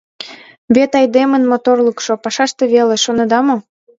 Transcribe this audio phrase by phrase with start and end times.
[0.75, 3.55] Вет айдемын моторлыкшо— пашаште веле, шонеда мо?